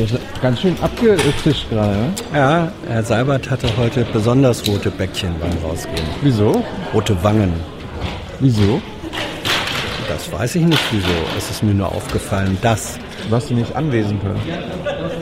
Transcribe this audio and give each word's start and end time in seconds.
Hier 0.00 0.06
ist 0.18 0.40
ganz 0.40 0.60
schön 0.62 0.74
abgezischt 0.80 1.68
gerade. 1.68 1.94
Ne? 1.94 2.12
Ja, 2.32 2.72
Herr 2.88 3.02
Seibert 3.02 3.50
hatte 3.50 3.68
heute 3.76 4.06
besonders 4.10 4.66
rote 4.66 4.90
Bäckchen 4.90 5.34
beim 5.38 5.52
Rausgehen. 5.62 6.06
Wieso? 6.22 6.64
Rote 6.94 7.22
Wangen. 7.22 7.52
Wieso? 8.38 8.80
Das 10.08 10.32
weiß 10.32 10.54
ich 10.54 10.64
nicht 10.64 10.80
wieso. 10.90 11.06
Es 11.36 11.50
ist 11.50 11.62
mir 11.62 11.74
nur 11.74 11.94
aufgefallen, 11.94 12.56
dass. 12.62 12.98
Warst 13.28 13.50
du 13.50 13.54
nicht 13.54 13.76
anwesend? 13.76 14.22
Oder? 14.24 14.36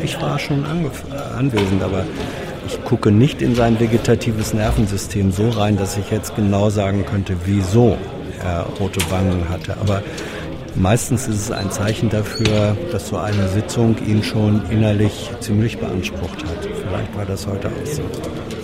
Ich 0.04 0.22
war 0.22 0.38
schon 0.38 0.64
anwesend, 0.64 1.82
aber 1.82 2.04
ich 2.68 2.84
gucke 2.84 3.10
nicht 3.10 3.42
in 3.42 3.56
sein 3.56 3.80
vegetatives 3.80 4.54
Nervensystem 4.54 5.32
so 5.32 5.48
rein, 5.48 5.76
dass 5.76 5.96
ich 5.96 6.08
jetzt 6.12 6.36
genau 6.36 6.70
sagen 6.70 7.04
könnte, 7.04 7.34
wieso 7.46 7.98
er 8.44 8.64
rote 8.78 9.00
Wangen 9.10 9.48
hatte. 9.48 9.76
Aber 9.80 10.02
meistens 10.74 11.28
ist 11.28 11.40
es 11.42 11.50
ein 11.50 11.70
Zeichen 11.70 12.08
dafür, 12.08 12.76
dass 12.92 13.08
so 13.08 13.16
eine 13.16 13.48
Sitzung 13.48 13.96
ihn 14.06 14.22
schon 14.22 14.62
innerlich 14.70 15.30
ziemlich 15.40 15.78
beansprucht 15.78 16.44
hat. 16.44 16.62
Vielleicht 16.62 17.16
war 17.16 17.26
das 17.26 17.46
heute 17.46 17.68
auch 17.68 17.86
so. 17.86 18.57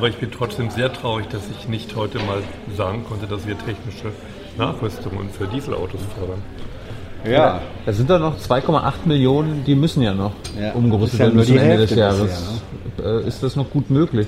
Aber 0.00 0.08
ich 0.08 0.16
bin 0.16 0.30
trotzdem 0.30 0.70
sehr 0.70 0.90
traurig, 0.90 1.28
dass 1.28 1.42
ich 1.50 1.68
nicht 1.68 1.94
heute 1.94 2.20
mal 2.20 2.42
sagen 2.74 3.04
konnte, 3.06 3.26
dass 3.26 3.46
wir 3.46 3.54
technische 3.58 4.12
Nachrüstungen 4.56 5.28
für 5.28 5.46
Dieselautos 5.46 6.00
fördern. 6.16 6.42
Ja, 7.30 7.60
da 7.84 7.92
sind 7.92 8.08
doch 8.08 8.18
noch 8.18 8.38
2,8 8.38 8.92
Millionen, 9.04 9.62
die 9.66 9.74
müssen 9.74 10.02
ja 10.02 10.14
noch 10.14 10.32
ja. 10.58 10.72
umgerüstet 10.72 11.20
werden 11.20 11.36
bis 11.36 11.48
zum 11.48 11.58
Ende 11.58 11.76
des 11.76 11.94
Jahres. 11.94 12.60
Jahr, 12.96 13.10
ne? 13.10 13.20
Ist 13.26 13.42
das 13.42 13.56
noch 13.56 13.68
gut 13.68 13.90
möglich? 13.90 14.26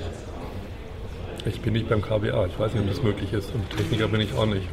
Ich 1.47 1.59
bin 1.59 1.73
nicht 1.73 1.89
beim 1.89 2.03
KBA, 2.03 2.45
ich 2.45 2.59
weiß 2.59 2.73
nicht, 2.75 2.83
ob 2.83 2.89
das 2.89 3.01
möglich 3.01 3.33
ist. 3.33 3.49
Und 3.55 3.67
Techniker 3.75 4.07
bin 4.09 4.21
ich 4.21 4.31
auch 4.37 4.45
nicht. 4.45 4.67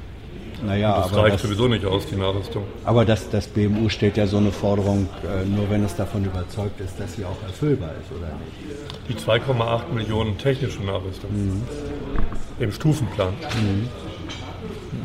Naja, 0.62 1.00
das 1.02 1.16
reicht 1.16 1.34
das, 1.34 1.42
sowieso 1.42 1.68
nicht 1.68 1.84
aus, 1.84 2.06
die 2.06 2.16
Nachrüstung. 2.16 2.64
Aber 2.84 3.04
das, 3.04 3.30
das 3.30 3.46
BMU 3.46 3.88
stellt 3.88 4.16
ja 4.16 4.26
so 4.26 4.36
eine 4.36 4.52
Forderung, 4.52 5.08
äh, 5.24 5.44
nur 5.46 5.70
wenn 5.70 5.84
es 5.84 5.96
davon 5.96 6.24
überzeugt 6.24 6.80
ist, 6.80 7.00
dass 7.00 7.14
sie 7.14 7.24
auch 7.24 7.42
erfüllbar 7.42 7.90
ist, 8.00 8.10
oder 8.12 8.28
nicht? 8.28 8.80
Die 9.08 9.14
2,8 9.14 9.92
Millionen 9.94 10.36
technische 10.38 10.82
Nachrüstung. 10.82 11.30
Mhm. 11.32 11.62
Im 12.58 12.72
Stufenplan. 12.72 13.32
Mhm. 13.32 13.88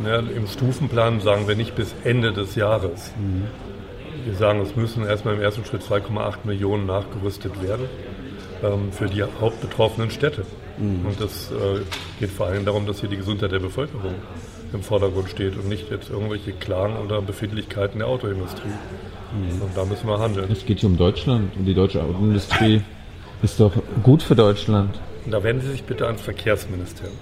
Ja, 0.06 0.20
Im 0.20 0.48
Stufenplan 0.48 1.22
sagen 1.22 1.48
wir 1.48 1.56
nicht 1.56 1.76
bis 1.76 1.96
Ende 2.04 2.34
des 2.34 2.56
Jahres. 2.56 3.14
Mhm. 3.18 3.46
Wir 4.26 4.36
sagen, 4.36 4.60
es 4.62 4.76
müssen 4.76 5.06
erstmal 5.06 5.36
im 5.36 5.42
ersten 5.42 5.64
Schritt 5.66 5.84
2,8 5.84 6.40
Millionen 6.46 6.86
nachgerüstet 6.86 7.62
werden 7.62 7.88
ähm, 8.64 8.92
für 8.92 9.06
die 9.06 9.24
hauptbetroffenen 9.24 10.10
Städte. 10.10 10.46
Mhm. 10.78 11.06
Und 11.06 11.22
das 11.22 11.52
äh, 11.52 11.82
geht 12.20 12.32
vor 12.32 12.48
allem 12.48 12.66
darum, 12.66 12.86
dass 12.86 13.00
hier 13.00 13.10
die 13.10 13.18
Gesundheit 13.18 13.52
der 13.52 13.60
Bevölkerung 13.60 14.16
im 14.76 14.84
Vordergrund 14.84 15.30
steht 15.30 15.58
und 15.58 15.68
nicht 15.68 15.90
jetzt 15.90 16.10
irgendwelche 16.10 16.52
Klagen 16.52 16.98
oder 16.98 17.22
Befindlichkeiten 17.22 18.00
der 18.00 18.08
Autoindustrie. 18.08 18.68
Mhm. 18.68 19.62
Und 19.62 19.76
da 19.76 19.86
müssen 19.86 20.08
wir 20.08 20.20
handeln. 20.20 20.52
Es 20.52 20.66
geht 20.66 20.80
hier 20.82 20.90
um 20.90 20.98
Deutschland 20.98 21.56
und 21.58 21.66
die 21.66 21.74
deutsche 21.74 22.04
Autoindustrie 22.04 22.82
ist 23.42 23.60
doch 23.60 23.72
gut 24.04 24.22
für 24.22 24.36
Deutschland. 24.36 25.00
Da 25.26 25.42
wenden 25.42 25.62
Sie 25.62 25.72
sich 25.72 25.84
bitte 25.84 26.06
ans 26.06 26.22
Verkehrsministerium. 26.22 27.18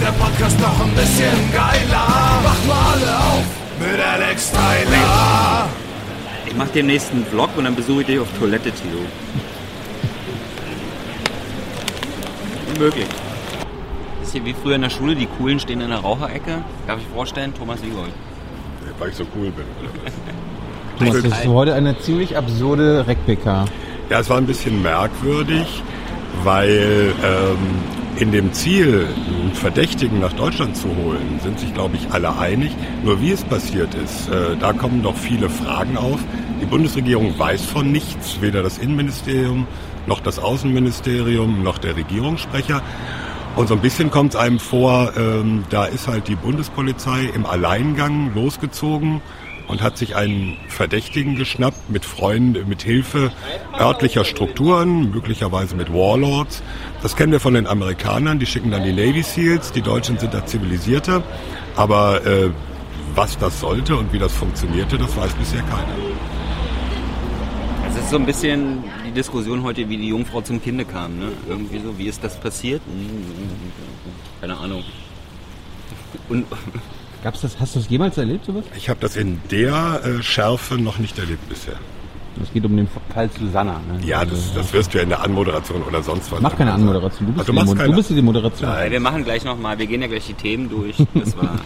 Der 0.00 0.12
Podcast 0.18 0.60
noch 0.60 0.80
ein 0.80 0.94
bisschen 0.94 1.52
geiler. 1.52 2.40
Mach 2.42 2.64
mal 2.66 2.94
alle 2.94 3.18
auf 3.18 3.44
mit 3.78 4.00
Alex 4.00 4.50
Tyler. 4.50 5.68
Ich 6.46 6.54
mach 6.56 6.68
demnächst 6.68 7.12
einen 7.12 7.24
Vlog 7.24 7.50
und 7.56 7.64
dann 7.64 7.74
besuche 7.74 8.02
ich 8.02 8.06
dich 8.08 8.18
auf 8.18 8.28
Toilette, 8.38 8.70
Tilo. 8.72 8.98
Unmöglich. 12.74 13.06
Das 14.18 14.28
ist 14.28 14.32
hier 14.32 14.44
wie 14.44 14.54
früher 14.54 14.76
in 14.76 14.82
der 14.82 14.90
Schule, 14.90 15.14
die 15.14 15.26
Coolen 15.26 15.60
stehen 15.60 15.80
in 15.80 15.90
der 15.90 15.98
Raucherecke. 15.98 16.62
Darf 16.86 16.98
ich 17.00 17.06
vorstellen, 17.08 17.52
Thomas 17.54 17.82
Wiegold. 17.82 18.12
Weil 18.98 19.08
ich 19.10 19.16
so 19.16 19.24
cool 19.36 19.50
bin. 19.50 19.64
Thomas, 20.98 21.22
das 21.22 21.38
ist 21.40 21.46
heute 21.48 21.74
eine 21.74 21.98
ziemlich 21.98 22.36
absurde 22.36 23.06
Rec-PK. 23.06 23.64
Ja, 24.10 24.20
es 24.20 24.30
war 24.30 24.36
ein 24.36 24.46
bisschen 24.46 24.82
merkwürdig, 24.82 25.82
weil 26.44 27.14
ähm, 27.24 27.58
in 28.16 28.30
dem 28.30 28.52
Ziel, 28.52 29.06
einen 29.26 29.52
Verdächtigen 29.54 30.20
nach 30.20 30.32
Deutschland 30.32 30.76
zu 30.76 30.88
holen, 30.88 31.40
sind 31.42 31.58
sich, 31.58 31.72
glaube 31.74 31.96
ich, 31.96 32.12
alle 32.12 32.38
einig. 32.38 32.70
Nur 33.04 33.20
wie 33.20 33.32
es 33.32 33.42
passiert 33.42 33.94
ist, 33.94 34.28
äh, 34.28 34.56
da 34.60 34.72
kommen 34.72 35.02
doch 35.02 35.16
viele 35.16 35.48
Fragen 35.48 35.96
auf. 35.96 36.20
Die 36.60 36.66
Bundesregierung 36.66 37.38
weiß 37.38 37.64
von 37.64 37.90
nichts, 37.90 38.40
weder 38.40 38.62
das 38.62 38.78
Innenministerium 38.78 39.66
noch 40.06 40.20
das 40.20 40.38
Außenministerium, 40.38 41.62
noch 41.62 41.78
der 41.78 41.96
Regierungssprecher. 41.96 42.82
Und 43.54 43.68
so 43.68 43.74
ein 43.74 43.80
bisschen 43.80 44.10
kommt 44.10 44.34
es 44.34 44.40
einem 44.40 44.58
vor, 44.58 45.12
ähm, 45.16 45.64
da 45.68 45.84
ist 45.84 46.08
halt 46.08 46.28
die 46.28 46.36
Bundespolizei 46.36 47.30
im 47.34 47.44
Alleingang 47.44 48.34
losgezogen 48.34 49.20
und 49.68 49.82
hat 49.82 49.98
sich 49.98 50.16
einen 50.16 50.56
Verdächtigen 50.68 51.36
geschnappt 51.36 51.90
mit 51.90 52.04
Freunden, 52.04 52.68
mit 52.68 52.82
Hilfe 52.82 53.30
örtlicher 53.78 54.24
Strukturen, 54.24 55.10
möglicherweise 55.10 55.76
mit 55.76 55.92
Warlords. 55.92 56.62
Das 57.02 57.14
kennen 57.14 57.32
wir 57.32 57.40
von 57.40 57.54
den 57.54 57.66
Amerikanern, 57.66 58.38
die 58.38 58.46
schicken 58.46 58.70
dann 58.70 58.84
die 58.84 58.92
Navy 58.92 59.22
Seals, 59.22 59.72
die 59.72 59.82
Deutschen 59.82 60.18
sind 60.18 60.34
da 60.34 60.46
zivilisierter. 60.46 61.22
Aber 61.76 62.24
äh, 62.26 62.50
was 63.14 63.38
das 63.38 63.60
sollte 63.60 63.96
und 63.96 64.12
wie 64.12 64.18
das 64.18 64.32
funktionierte, 64.32 64.98
das 64.98 65.16
weiß 65.16 65.32
bisher 65.34 65.62
keiner. 65.62 65.94
Es 67.92 67.98
ist 67.98 68.10
so 68.10 68.16
ein 68.16 68.24
bisschen 68.24 68.82
die 69.06 69.10
Diskussion 69.10 69.62
heute, 69.62 69.86
wie 69.88 69.98
die 69.98 70.08
Jungfrau 70.08 70.40
zum 70.40 70.62
Kinde 70.62 70.84
kam. 70.86 71.18
Ne? 71.18 71.28
Irgendwie 71.46 71.78
so, 71.78 71.98
wie 71.98 72.06
ist 72.06 72.24
das 72.24 72.40
passiert? 72.40 72.80
Keine 74.40 74.56
Ahnung. 74.56 74.82
Und 76.28 76.46
Gab's 77.22 77.42
das, 77.42 77.60
hast 77.60 77.76
du 77.76 77.80
das 77.80 77.88
jemals 77.88 78.16
erlebt, 78.18 78.46
sowas? 78.46 78.64
Ich 78.76 78.88
habe 78.88 78.98
das 78.98 79.14
in 79.16 79.40
der 79.50 80.00
äh, 80.04 80.22
Schärfe 80.22 80.76
noch 80.76 80.98
nicht 80.98 81.18
erlebt 81.18 81.48
bisher. 81.48 81.74
Es 82.42 82.52
geht 82.52 82.64
um 82.64 82.74
den 82.76 82.88
Fall 83.12 83.30
Susanna. 83.38 83.74
Ne? 83.74 84.00
Ja, 84.04 84.24
das, 84.24 84.48
also, 84.48 84.54
das 84.54 84.72
wirst 84.72 84.94
du 84.94 84.98
ja 84.98 85.04
in 85.04 85.10
der 85.10 85.22
Anmoderation 85.22 85.82
oder 85.82 86.02
sonst 86.02 86.32
was. 86.32 86.40
Mach 86.40 86.56
keine 86.56 86.72
Anmoderation. 86.72 87.26
Du 87.28 87.34
bist, 87.34 87.42
Ach, 87.50 87.54
du, 87.54 87.74
die, 87.74 87.90
du 87.90 87.94
bist 87.94 88.10
die 88.10 88.22
Moderation. 88.22 88.70
Nein. 88.70 88.90
Wir 88.90 89.00
machen 89.00 89.22
gleich 89.22 89.44
nochmal, 89.44 89.78
wir 89.78 89.86
gehen 89.86 90.00
ja 90.00 90.08
gleich 90.08 90.26
die 90.26 90.34
Themen 90.34 90.70
durch. 90.70 90.96
Das 91.14 91.36
war. 91.36 91.60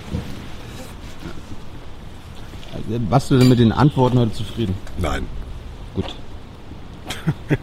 Warst 3.09 3.31
du 3.31 3.39
denn 3.39 3.49
mit 3.49 3.59
den 3.59 3.73
Antworten 3.73 4.19
heute 4.19 4.33
zufrieden? 4.33 4.75
Nein. 4.99 5.27
Gut. 5.97 6.15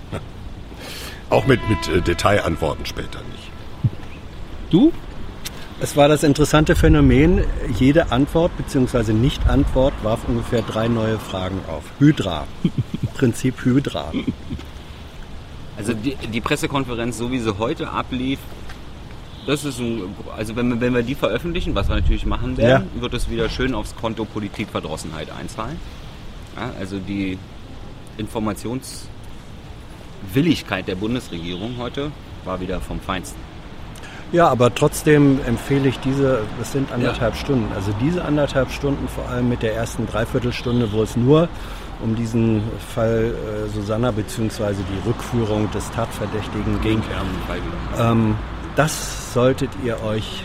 Auch 1.30 1.45
mit, 1.45 1.59
mit 1.69 1.88
äh, 1.88 2.01
Detailantworten 2.01 2.85
später 2.85 3.19
nicht. 3.31 3.51
Du? 4.71 4.91
Es 5.80 5.95
war 5.95 6.07
das 6.07 6.24
interessante 6.24 6.75
Phänomen, 6.75 7.44
jede 7.77 8.12
Antwort 8.12 8.56
bzw. 8.57 9.13
Nicht-Antwort 9.13 9.94
warf 10.01 10.21
ungefähr 10.27 10.63
drei 10.63 10.88
neue 10.88 11.19
Fragen 11.19 11.59
auf. 11.68 11.83
Hydra. 12.00 12.47
Prinzip 13.13 13.63
Hydra. 13.63 14.12
Also 15.77 15.94
die, 15.94 16.15
die, 16.15 16.41
Pressekonferenz, 16.41 17.18
so 17.18 17.31
wie 17.31 17.39
sie 17.39 17.57
heute 17.59 17.89
ablief, 17.89 18.39
das 19.45 19.65
ist 19.65 19.79
ein, 19.79 20.15
also 20.36 20.56
wenn 20.56 20.69
wir, 20.69 20.81
wenn 20.81 20.94
wir 20.94 21.03
die 21.03 21.15
veröffentlichen, 21.15 21.75
was 21.75 21.89
wir 21.89 21.95
natürlich 21.95 22.25
machen 22.25 22.57
werden, 22.57 22.88
ja. 22.95 23.01
wird 23.01 23.13
es 23.13 23.29
wieder 23.29 23.50
schön 23.50 23.75
aufs 23.75 23.95
Konto 23.95 24.25
Politikverdrossenheit 24.25 25.29
einzahlen. 25.31 25.77
Ja, 26.56 26.71
also 26.79 26.97
die 27.00 27.38
Informationswilligkeit 28.18 30.88
der 30.88 30.95
Bundesregierung 30.95 31.77
heute 31.77 32.12
war 32.45 32.60
wieder 32.60 32.81
vom 32.81 33.00
Feinsten. 33.00 33.39
Ja, 34.31 34.48
aber 34.48 34.74
trotzdem 34.74 35.39
empfehle 35.45 35.89
ich 35.89 36.00
diese, 36.00 36.39
es 36.60 36.71
sind 36.71 36.92
anderthalb 36.92 37.36
ja. 37.36 37.39
Stunden, 37.39 37.71
also 37.75 37.94
diese 38.01 38.25
anderthalb 38.25 38.71
Stunden 38.71 39.07
vor 39.07 39.30
allem 39.30 39.48
mit 39.48 39.62
der 39.62 39.75
ersten 39.75 40.07
Dreiviertelstunde, 40.07 40.92
wo 40.92 41.04
es 41.04 41.15
nur 41.15 41.50
um 42.04 42.15
diesen 42.15 42.63
Fall 42.94 43.33
äh, 43.33 43.69
Susanna 43.69 44.10
bzw. 44.10 44.74
die 44.74 45.07
Rückführung 45.07 45.69
des 45.71 45.89
Tatverdächtigen 45.92 46.81
ging. 46.81 47.01
Ähm, 48.00 48.36
das 48.75 49.33
solltet 49.33 49.69
ihr 49.86 50.04
euch 50.04 50.44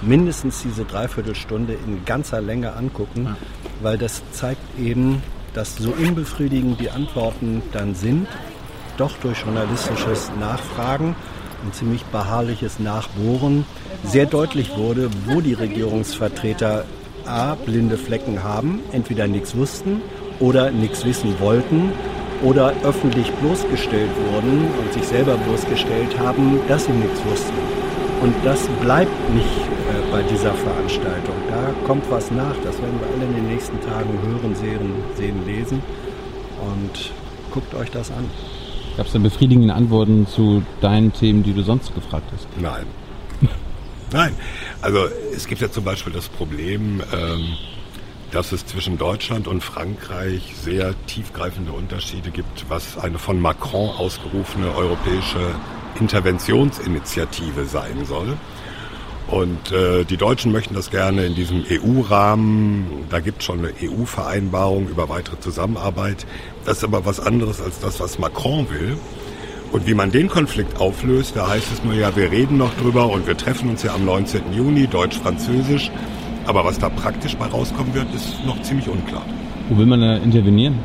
mindestens 0.00 0.62
diese 0.62 0.84
Dreiviertelstunde 0.84 1.74
in 1.74 2.06
ganzer 2.06 2.40
Länge 2.40 2.74
angucken, 2.74 3.26
ja. 3.26 3.36
weil 3.82 3.98
das 3.98 4.22
zeigt 4.32 4.62
eben, 4.78 5.22
dass 5.56 5.74
so 5.76 5.90
unbefriedigend 5.90 6.78
die 6.80 6.90
Antworten 6.90 7.62
dann 7.72 7.94
sind, 7.94 8.28
doch 8.98 9.16
durch 9.18 9.40
journalistisches 9.40 10.30
Nachfragen 10.38 11.16
und 11.64 11.74
ziemlich 11.74 12.04
beharrliches 12.04 12.78
Nachbohren 12.78 13.64
sehr 14.04 14.26
deutlich 14.26 14.76
wurde, 14.76 15.08
wo 15.24 15.40
die 15.40 15.54
Regierungsvertreter 15.54 16.84
A, 17.24 17.54
blinde 17.54 17.96
Flecken 17.96 18.44
haben, 18.44 18.80
entweder 18.92 19.26
nichts 19.26 19.56
wussten 19.56 20.02
oder 20.40 20.70
nichts 20.70 21.04
wissen 21.06 21.40
wollten 21.40 21.90
oder 22.42 22.74
öffentlich 22.84 23.32
bloßgestellt 23.32 24.10
wurden 24.30 24.68
und 24.78 24.92
sich 24.92 25.04
selber 25.04 25.38
bloßgestellt 25.38 26.18
haben, 26.18 26.60
dass 26.68 26.84
sie 26.84 26.92
nichts 26.92 27.24
wussten. 27.24 27.85
Und 28.22 28.34
das 28.44 28.66
bleibt 28.80 29.34
nicht 29.34 29.44
äh, 29.44 30.10
bei 30.10 30.22
dieser 30.22 30.52
Veranstaltung. 30.54 31.34
Da 31.48 31.86
kommt 31.86 32.10
was 32.10 32.30
nach. 32.30 32.54
Das 32.64 32.80
werden 32.80 32.98
wir 33.00 33.06
alle 33.14 33.24
in 33.26 33.34
den 33.34 33.48
nächsten 33.48 33.80
Tagen 33.80 34.10
hören, 34.26 34.54
sehen, 34.54 34.94
sehen 35.16 35.46
lesen. 35.46 35.82
Und 36.60 37.12
guckt 37.50 37.74
euch 37.74 37.90
das 37.90 38.10
an. 38.10 38.28
Gab 38.96 39.06
es 39.06 39.12
denn 39.12 39.22
befriedigende 39.22 39.74
Antworten 39.74 40.26
zu 40.26 40.62
deinen 40.80 41.12
Themen, 41.12 41.42
die 41.42 41.52
du 41.52 41.62
sonst 41.62 41.94
gefragt 41.94 42.30
hast? 42.32 42.46
Nein. 42.58 42.86
Nein. 44.12 44.34
Also 44.80 45.06
es 45.34 45.46
gibt 45.46 45.60
ja 45.60 45.70
zum 45.70 45.84
Beispiel 45.84 46.12
das 46.12 46.28
Problem, 46.28 47.02
ähm, 47.12 47.56
dass 48.30 48.52
es 48.52 48.64
zwischen 48.64 48.96
Deutschland 48.96 49.46
und 49.46 49.62
Frankreich 49.62 50.54
sehr 50.62 50.94
tiefgreifende 51.06 51.72
Unterschiede 51.72 52.30
gibt, 52.30 52.68
was 52.68 52.96
eine 52.96 53.18
von 53.18 53.40
Macron 53.40 53.90
ausgerufene 53.90 54.74
europäische 54.74 55.54
Interventionsinitiative 56.00 57.64
sein 57.66 58.04
soll. 58.04 58.36
Und 59.28 59.72
äh, 59.72 60.04
die 60.04 60.16
Deutschen 60.16 60.52
möchten 60.52 60.74
das 60.74 60.90
gerne 60.90 61.26
in 61.26 61.34
diesem 61.34 61.64
EU-Rahmen. 61.68 63.06
Da 63.10 63.18
gibt 63.18 63.40
es 63.40 63.44
schon 63.44 63.58
eine 63.58 63.72
EU-Vereinbarung 63.82 64.88
über 64.88 65.08
weitere 65.08 65.40
Zusammenarbeit. 65.40 66.26
Das 66.64 66.78
ist 66.78 66.84
aber 66.84 67.04
was 67.04 67.18
anderes 67.18 67.60
als 67.60 67.80
das, 67.80 67.98
was 67.98 68.18
Macron 68.20 68.68
will. 68.70 68.96
Und 69.72 69.86
wie 69.88 69.94
man 69.94 70.12
den 70.12 70.28
Konflikt 70.28 70.80
auflöst, 70.80 71.34
da 71.34 71.48
heißt 71.48 71.72
es 71.72 71.82
nur 71.82 71.94
ja, 71.94 72.14
wir 72.14 72.30
reden 72.30 72.56
noch 72.56 72.72
drüber 72.76 73.10
und 73.10 73.26
wir 73.26 73.36
treffen 73.36 73.68
uns 73.68 73.82
ja 73.82 73.94
am 73.94 74.04
19. 74.04 74.52
Juni, 74.52 74.86
Deutsch-Französisch. 74.86 75.90
Aber 76.46 76.64
was 76.64 76.78
da 76.78 76.88
praktisch 76.88 77.36
bei 77.36 77.46
rauskommen 77.46 77.92
wird, 77.94 78.14
ist 78.14 78.44
noch 78.46 78.62
ziemlich 78.62 78.88
unklar. 78.88 79.24
Wo 79.68 79.76
will 79.76 79.86
man 79.86 80.00
da 80.00 80.16
intervenieren? 80.18 80.78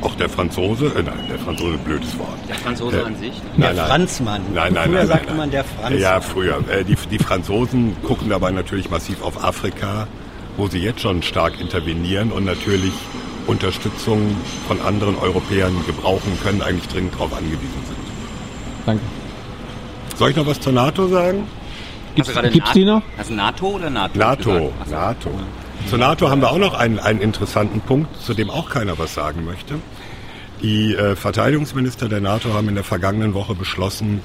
Auch 0.00 0.14
der 0.14 0.28
Franzose, 0.28 0.86
äh, 0.86 1.02
nein, 1.02 1.18
der 1.28 1.38
Franzose, 1.38 1.76
blödes 1.78 2.16
Wort. 2.18 2.38
Der 2.48 2.54
Franzose 2.56 3.00
äh, 3.00 3.04
an 3.04 3.16
sich? 3.16 3.32
Der 3.56 3.72
nein, 3.74 3.86
Franzmann. 3.86 4.42
Nein, 4.54 4.72
nein, 4.72 4.88
früher 4.88 4.98
nein, 4.98 5.06
sagte 5.08 5.26
nein, 5.28 5.36
man 5.36 5.50
der 5.50 5.64
Franzmann. 5.64 5.98
Ja, 5.98 6.20
früher. 6.20 6.58
Äh, 6.70 6.84
die, 6.84 6.96
die 7.10 7.18
Franzosen 7.18 7.96
gucken 8.04 8.28
dabei 8.28 8.52
natürlich 8.52 8.90
massiv 8.90 9.22
auf 9.22 9.42
Afrika, 9.42 10.06
wo 10.56 10.68
sie 10.68 10.78
jetzt 10.78 11.00
schon 11.00 11.22
stark 11.22 11.60
intervenieren 11.60 12.30
und 12.30 12.44
natürlich 12.44 12.92
Unterstützung 13.48 14.36
von 14.68 14.80
anderen 14.82 15.16
Europäern 15.16 15.74
gebrauchen 15.86 16.38
können, 16.42 16.62
eigentlich 16.62 16.86
dringend 16.88 17.14
darauf 17.14 17.32
angewiesen 17.32 17.82
sind. 17.86 17.98
Danke. 18.86 19.02
Soll 20.16 20.30
ich 20.30 20.36
noch 20.36 20.46
was 20.46 20.60
zur 20.60 20.72
NATO 20.72 21.08
sagen? 21.08 21.46
Gibt's, 22.14 22.32
gibt's 22.52 22.72
die 22.72 22.84
noch? 22.84 23.02
Also 23.16 23.34
NATO 23.34 23.66
oder 23.68 23.90
NATO? 23.90 24.18
NATO, 24.18 24.72
NATO. 24.90 25.30
Zur 25.86 25.98
NATO 25.98 26.28
haben 26.28 26.42
wir 26.42 26.50
auch 26.50 26.58
noch 26.58 26.74
einen, 26.74 26.98
einen 26.98 27.20
interessanten 27.20 27.80
Punkt, 27.80 28.20
zu 28.20 28.34
dem 28.34 28.50
auch 28.50 28.68
keiner 28.68 28.98
was 28.98 29.14
sagen 29.14 29.44
möchte. 29.44 29.76
Die 30.62 30.94
äh, 30.94 31.14
Verteidigungsminister 31.14 32.08
der 32.08 32.20
NATO 32.20 32.52
haben 32.52 32.68
in 32.68 32.74
der 32.74 32.84
vergangenen 32.84 33.32
Woche 33.32 33.54
beschlossen, 33.54 34.20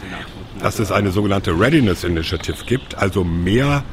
dass 0.60 0.80
es 0.80 0.92
eine 0.92 1.12
sogenannte 1.12 1.52
Readiness 1.52 2.04
Initiative 2.04 2.66
gibt, 2.66 2.98
also 2.98 3.24
mehr 3.24 3.84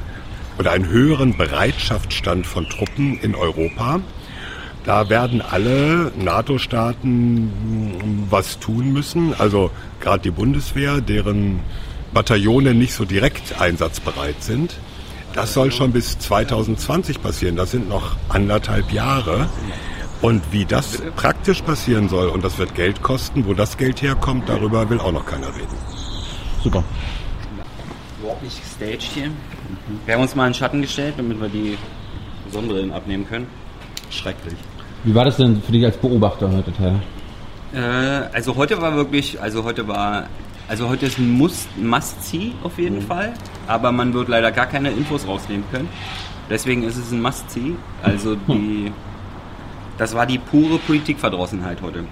oder 0.58 0.72
einen 0.72 0.88
höheren 0.88 1.36
Bereitschaftsstand 1.36 2.46
von 2.46 2.68
Truppen 2.68 3.18
in 3.20 3.34
Europa. 3.34 4.00
Da 4.84 5.10
werden 5.10 5.42
alle 5.42 6.10
NATO-Staaten 6.16 8.26
was 8.30 8.58
tun 8.58 8.92
müssen, 8.92 9.34
also 9.38 9.70
gerade 10.00 10.22
die 10.22 10.30
Bundeswehr, 10.30 11.00
deren 11.00 11.60
Bataillone 12.14 12.74
nicht 12.74 12.94
so 12.94 13.04
direkt 13.04 13.60
einsatzbereit 13.60 14.42
sind. 14.42 14.74
Das 15.34 15.54
soll 15.54 15.70
schon 15.70 15.92
bis 15.92 16.18
2020 16.18 17.22
passieren. 17.22 17.56
Das 17.56 17.70
sind 17.70 17.88
noch 17.88 18.16
anderthalb 18.28 18.92
Jahre. 18.92 19.48
Und 20.22 20.42
wie 20.50 20.64
das 20.64 21.00
praktisch 21.16 21.62
passieren 21.62 22.08
soll, 22.08 22.28
und 22.28 22.44
das 22.44 22.58
wird 22.58 22.74
Geld 22.74 23.02
kosten, 23.02 23.46
wo 23.46 23.54
das 23.54 23.78
Geld 23.78 24.02
herkommt, 24.02 24.48
darüber 24.48 24.90
will 24.90 25.00
auch 25.00 25.12
noch 25.12 25.24
keiner 25.24 25.48
reden. 25.48 25.76
Super. 26.62 26.84
Überhaupt 28.20 28.42
nicht 28.42 28.60
gestaged 28.62 29.02
hier. 29.14 29.30
Wir 30.04 30.14
haben 30.14 30.22
uns 30.22 30.34
mal 30.34 30.46
in 30.46 30.52
den 30.52 30.58
Schatten 30.58 30.82
gestellt, 30.82 31.14
damit 31.16 31.40
wir 31.40 31.48
die 31.48 31.78
Sonnenbrillen 32.52 32.92
abnehmen 32.92 33.26
können. 33.26 33.46
Schrecklich. 34.10 34.56
Wie 35.04 35.14
war 35.14 35.24
das 35.24 35.38
denn 35.38 35.62
für 35.62 35.72
dich 35.72 35.84
als 35.84 35.96
Beobachter 35.96 36.50
heute, 36.52 36.72
Teil? 36.74 37.00
Äh, 37.72 38.34
also 38.34 38.56
heute 38.56 38.82
war 38.82 38.94
wirklich, 38.96 39.40
also 39.40 39.64
heute 39.64 39.88
war 39.88 40.26
also 40.70 40.88
heute 40.88 41.06
ist 41.06 41.18
ein 41.18 41.36
Must-See 41.36 42.52
auf 42.62 42.78
jeden 42.78 42.98
mhm. 42.98 43.02
Fall, 43.02 43.34
aber 43.66 43.90
man 43.90 44.14
wird 44.14 44.28
leider 44.28 44.52
gar 44.52 44.66
keine 44.66 44.92
Infos 44.92 45.26
rausnehmen 45.26 45.64
können. 45.72 45.88
Deswegen 46.48 46.84
ist 46.84 46.96
es 46.96 47.10
ein 47.10 47.20
Must-See. 47.20 47.74
Also 48.04 48.36
die, 48.36 48.92
das 49.98 50.14
war 50.14 50.26
die 50.26 50.38
pure 50.38 50.78
Politikverdrossenheit 50.78 51.82
heute. 51.82 52.04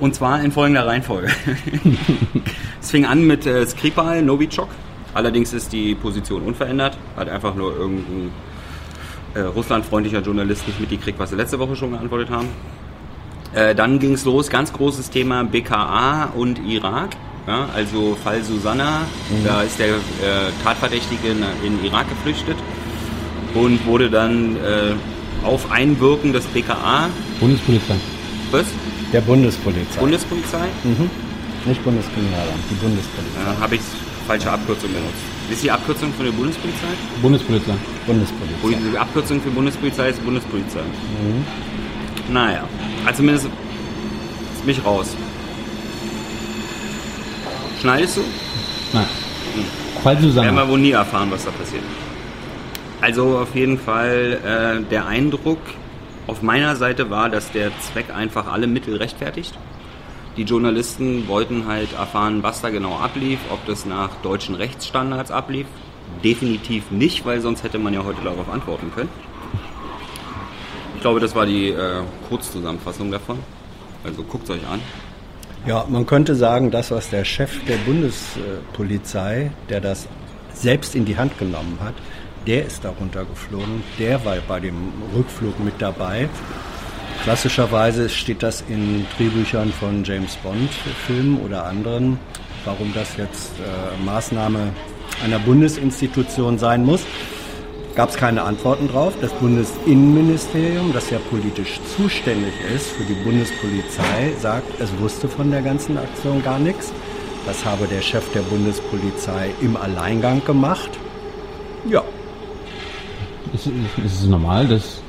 Und 0.00 0.14
zwar 0.14 0.42
in 0.42 0.52
folgender 0.52 0.86
Reihenfolge. 0.86 1.28
es 2.80 2.90
fing 2.90 3.04
an 3.04 3.26
mit 3.26 3.44
äh, 3.44 3.66
Skripal, 3.66 4.22
Novichok. 4.22 4.70
Allerdings 5.12 5.52
ist 5.52 5.70
die 5.74 5.94
Position 5.94 6.40
unverändert. 6.40 6.96
Hat 7.14 7.28
einfach 7.28 7.54
nur 7.54 7.76
irgendein 7.76 8.30
äh, 9.34 9.40
russlandfreundlicher 9.40 10.20
Journalist 10.20 10.66
nicht 10.66 10.80
mitgekriegt, 10.80 11.18
was 11.18 11.28
sie 11.28 11.36
letzte 11.36 11.58
Woche 11.58 11.76
schon 11.76 11.90
geantwortet 11.90 12.30
haben. 12.30 12.48
Äh, 13.54 13.74
dann 13.74 13.98
ging 13.98 14.14
es 14.14 14.24
los, 14.24 14.48
ganz 14.48 14.72
großes 14.72 15.10
Thema 15.10 15.44
BKA 15.44 16.32
und 16.34 16.58
Irak. 16.66 17.10
Ja, 17.46 17.68
also 17.74 18.16
Fall 18.22 18.42
Susanna, 18.44 19.00
mhm. 19.28 19.44
da 19.44 19.62
ist 19.62 19.78
der 19.78 19.88
äh, 19.88 19.98
Tatverdächtige 20.62 21.28
in, 21.28 21.42
in 21.66 21.84
Irak 21.84 22.08
geflüchtet 22.08 22.56
und 23.54 23.84
wurde 23.84 24.08
dann 24.08 24.56
äh, 24.56 24.94
auf 25.44 25.70
Einwirken 25.72 26.32
des 26.32 26.44
BKA. 26.46 27.08
Bundespolizei. 27.40 27.96
Was? 28.52 28.66
Der 29.12 29.20
Bundespolizei. 29.22 30.00
Bundespolizei? 30.00 30.68
Mhm. 30.84 31.10
Nicht 31.64 31.82
Bundeskriminalamt, 31.84 32.62
die 32.70 32.74
Bundespolizei. 32.74 33.40
Ja, 33.44 33.60
Habe 33.60 33.74
ich 33.74 33.80
falsche 34.26 34.50
Abkürzung 34.50 34.90
benutzt. 34.92 35.22
Ist 35.50 35.62
die 35.62 35.70
Abkürzung 35.70 36.12
für 36.16 36.24
die 36.24 36.30
Bundespolizei? 36.30 36.86
Bundespolizei. 37.20 37.74
Bundespolizei. 38.06 38.78
Die 38.92 38.98
Abkürzung 38.98 39.40
für 39.40 39.50
Bundespolizei 39.50 40.10
ist 40.10 40.24
Bundespolizei. 40.24 40.80
Mhm. 40.80 41.44
Naja. 42.28 42.64
Also 43.04 43.18
zumindest 43.18 43.48
mich 44.64 44.84
raus. 44.84 45.16
Schneidest 47.80 48.16
du? 48.18 48.20
Nein. 48.92 49.06
Hm. 49.54 50.02
Fall 50.02 50.18
zusammen. 50.18 50.46
Werden 50.46 50.56
wir 50.56 50.68
wohl 50.68 50.78
nie 50.78 50.92
erfahren, 50.92 51.30
was 51.30 51.44
da 51.44 51.50
passiert. 51.50 51.82
Also 53.00 53.38
auf 53.38 53.54
jeden 53.54 53.78
Fall 53.78 54.38
äh, 54.44 54.88
der 54.90 55.06
Eindruck 55.06 55.58
auf 56.26 56.42
meiner 56.42 56.76
Seite 56.76 57.10
war, 57.10 57.28
dass 57.28 57.50
der 57.50 57.70
Zweck 57.80 58.14
einfach 58.14 58.46
alle 58.46 58.68
Mittel 58.68 58.96
rechtfertigt. 58.96 59.58
Die 60.36 60.44
Journalisten 60.44 61.28
wollten 61.28 61.66
halt 61.66 61.92
erfahren, 61.92 62.42
was 62.42 62.62
da 62.62 62.70
genau 62.70 62.96
ablief, 62.96 63.38
ob 63.50 63.66
das 63.66 63.84
nach 63.84 64.10
deutschen 64.22 64.54
Rechtsstandards 64.54 65.30
ablief. 65.30 65.66
Definitiv 66.22 66.90
nicht, 66.90 67.26
weil 67.26 67.40
sonst 67.40 67.64
hätte 67.64 67.78
man 67.78 67.92
ja 67.92 68.04
heute 68.04 68.22
darauf 68.22 68.48
antworten 68.48 68.92
können. 68.94 69.10
Ich 71.02 71.04
glaube, 71.04 71.18
das 71.18 71.34
war 71.34 71.46
die 71.46 71.70
äh, 71.70 72.00
Kurzzusammenfassung 72.28 73.10
davon. 73.10 73.36
Also 74.04 74.22
guckt 74.22 74.48
euch 74.50 74.64
an. 74.68 74.80
Ja, 75.66 75.84
man 75.88 76.06
könnte 76.06 76.36
sagen, 76.36 76.70
das, 76.70 76.92
was 76.92 77.10
der 77.10 77.24
Chef 77.24 77.50
der 77.64 77.74
Bundespolizei, 77.78 79.50
der 79.68 79.80
das 79.80 80.06
selbst 80.54 80.94
in 80.94 81.04
die 81.04 81.16
Hand 81.16 81.36
genommen 81.40 81.76
hat, 81.80 81.94
der 82.46 82.64
ist 82.64 82.84
darunter 82.84 83.24
geflogen, 83.24 83.82
der 83.98 84.24
war 84.24 84.36
bei 84.46 84.60
dem 84.60 84.92
Rückflug 85.12 85.58
mit 85.58 85.74
dabei. 85.80 86.28
Klassischerweise 87.24 88.08
steht 88.08 88.44
das 88.44 88.62
in 88.68 89.04
Drehbüchern 89.16 89.72
von 89.72 90.04
James 90.04 90.36
Bond-Filmen 90.36 91.40
oder 91.40 91.64
anderen, 91.64 92.20
warum 92.64 92.92
das 92.94 93.16
jetzt 93.16 93.50
äh, 93.58 94.04
Maßnahme 94.04 94.72
einer 95.24 95.40
Bundesinstitution 95.40 96.58
sein 96.58 96.84
muss 96.84 97.04
gab 97.94 98.10
es 98.10 98.16
keine 98.16 98.42
Antworten 98.42 98.88
drauf. 98.88 99.14
Das 99.20 99.32
Bundesinnenministerium, 99.32 100.92
das 100.92 101.10
ja 101.10 101.18
politisch 101.30 101.80
zuständig 101.96 102.52
ist 102.74 102.88
für 102.90 103.04
die 103.04 103.14
Bundespolizei, 103.14 104.32
sagt, 104.40 104.80
es 104.80 104.90
wusste 104.98 105.28
von 105.28 105.50
der 105.50 105.62
ganzen 105.62 105.98
Aktion 105.98 106.42
gar 106.42 106.58
nichts. 106.58 106.92
Das 107.46 107.64
habe 107.64 107.86
der 107.86 108.00
Chef 108.00 108.30
der 108.32 108.42
Bundespolizei 108.42 109.50
im 109.60 109.76
Alleingang 109.76 110.44
gemacht. 110.44 110.90
Ja. 111.88 112.02
Ist, 113.52 113.66
ist 113.66 114.22
es 114.22 114.26
normal, 114.26 114.66
dass 114.68 115.02